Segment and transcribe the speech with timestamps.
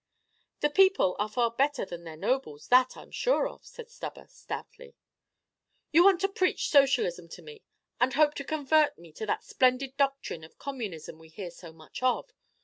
[0.61, 4.25] "The people are far better than their nobles, that I 'm sure of," said Stubber,
[4.29, 4.95] stoutly.
[5.91, 7.61] "You want to preach socialism to me,
[7.99, 12.01] and hope to convert me to that splendid doctrine of communism we hear so much
[12.01, 12.31] of.